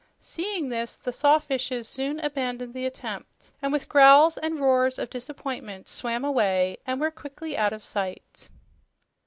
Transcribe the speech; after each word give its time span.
Seeing 0.19 0.69
this, 0.69 0.95
the 0.95 1.11
sawfishes 1.13 1.87
soon 1.87 2.19
abandoned 2.21 2.73
the 2.73 2.87
attempt 2.87 3.51
and 3.61 3.71
with 3.71 3.87
growls 3.87 4.35
and 4.39 4.59
roars 4.59 4.97
of 4.97 5.11
disappointment 5.11 5.87
swam 5.87 6.25
away 6.25 6.77
and 6.87 6.99
were 6.99 7.11
quickly 7.11 7.55
out 7.55 7.71
of 7.71 7.83
sight. 7.83 8.49